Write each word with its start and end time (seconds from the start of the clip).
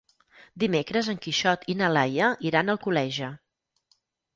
Dimecres 0.63 1.11
en 1.13 1.21
Quixot 1.27 1.69
i 1.75 1.77
na 1.85 1.93
Laia 1.95 2.33
iran 2.51 2.69
a 2.69 2.79
Alcoleja. 2.79 3.35